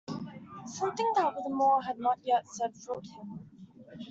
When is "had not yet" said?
1.83-2.47